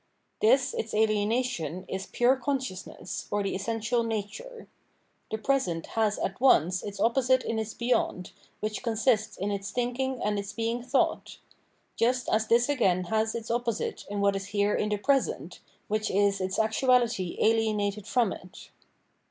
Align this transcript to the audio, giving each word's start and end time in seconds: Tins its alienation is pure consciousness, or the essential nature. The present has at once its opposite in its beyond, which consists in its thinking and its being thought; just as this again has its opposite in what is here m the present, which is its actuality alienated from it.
Tins 0.39 0.73
its 0.73 0.95
alienation 0.95 1.85
is 1.87 2.07
pure 2.07 2.35
consciousness, 2.35 3.27
or 3.29 3.43
the 3.43 3.53
essential 3.53 4.01
nature. 4.01 4.67
The 5.29 5.37
present 5.37 5.85
has 5.93 6.17
at 6.17 6.41
once 6.41 6.81
its 6.81 6.99
opposite 6.99 7.43
in 7.43 7.59
its 7.59 7.75
beyond, 7.75 8.31
which 8.61 8.81
consists 8.81 9.37
in 9.37 9.51
its 9.51 9.69
thinking 9.69 10.19
and 10.23 10.39
its 10.39 10.53
being 10.53 10.81
thought; 10.81 11.37
just 11.95 12.27
as 12.29 12.47
this 12.47 12.67
again 12.67 13.03
has 13.13 13.35
its 13.35 13.51
opposite 13.51 14.07
in 14.09 14.21
what 14.21 14.35
is 14.35 14.47
here 14.47 14.75
m 14.75 14.89
the 14.89 14.97
present, 14.97 15.59
which 15.87 16.09
is 16.09 16.41
its 16.41 16.57
actuality 16.57 17.37
alienated 17.39 18.07
from 18.07 18.33
it. 18.33 18.71